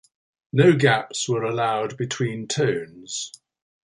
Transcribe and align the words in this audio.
No 0.51 0.73
gaps 0.73 1.29
were 1.29 1.43
allowed 1.43 1.95
between 1.95 2.47
tones. 2.47 3.31